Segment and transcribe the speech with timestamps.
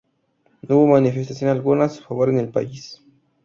[0.67, 3.03] No hubo manifestación alguna a su favor en el país.